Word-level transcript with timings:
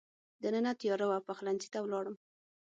دننه 0.43 0.71
تېاره 0.79 1.05
وه، 1.09 1.17
پخلنځي 1.27 1.69
ته 1.73 1.79
ولاړم. 1.81 2.15